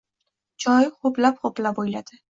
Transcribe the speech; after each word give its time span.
Choy 0.65 0.89
ho‘plab-ho‘plab 1.05 1.83
o‘yladi. 1.85 2.23